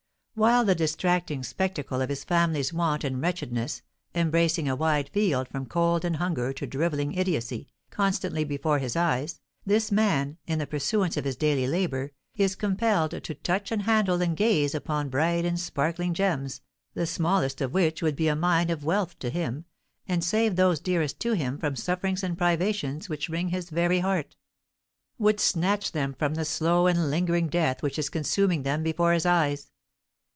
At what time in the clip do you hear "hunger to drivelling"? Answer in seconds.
6.15-7.13